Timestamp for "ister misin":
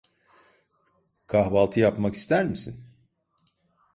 2.15-2.85